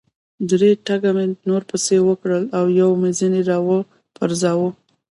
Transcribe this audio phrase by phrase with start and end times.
[0.49, 3.69] درې ټکه مې نور پسې وکړل او یو مې ځنې را و
[4.17, 4.69] پرځاوه.